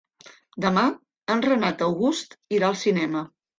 [0.65, 0.85] Demà
[1.35, 3.25] en Renat August irà al cinema.